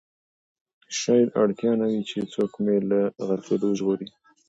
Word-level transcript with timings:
شاید 0.99 1.27
اړتیا 1.41 1.71
نه 1.81 1.85
وي 1.91 2.01
چې 2.09 2.17
څوک 2.33 2.51
مې 2.63 2.75
له 2.89 2.99
غرقېدو 3.27 3.65
وژغوري. 3.69 4.07